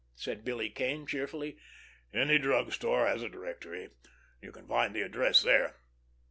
[0.15, 1.57] said Billy Kane cheerfully.
[2.11, 3.91] "Any drug store has a directory.
[4.41, 5.75] You can find the address there.